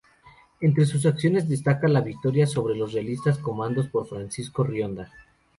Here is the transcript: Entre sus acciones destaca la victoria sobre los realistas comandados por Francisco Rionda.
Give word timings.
Entre 0.61 0.87
sus 0.87 1.05
acciones 1.05 1.47
destaca 1.47 1.87
la 1.87 2.01
victoria 2.01 2.47
sobre 2.47 2.73
los 2.75 2.91
realistas 2.93 3.37
comandados 3.37 3.87
por 3.87 4.07
Francisco 4.07 4.63
Rionda. 4.63 5.11